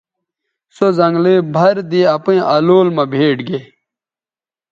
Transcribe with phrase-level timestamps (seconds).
[0.75, 3.59] سو زنگلئ بَھر دے اپئیں الول مہ بھیٹ گے